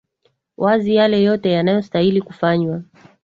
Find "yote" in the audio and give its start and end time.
1.23-1.51